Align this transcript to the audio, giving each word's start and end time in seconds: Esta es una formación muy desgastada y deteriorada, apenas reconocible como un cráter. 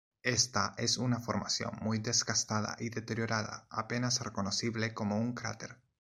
Esta 0.23 0.73
es 0.79 0.97
una 0.97 1.19
formación 1.19 1.73
muy 1.79 1.99
desgastada 1.99 2.75
y 2.79 2.89
deteriorada, 2.89 3.67
apenas 3.69 4.19
reconocible 4.21 4.95
como 4.95 5.19
un 5.19 5.33
cráter. 5.33 5.77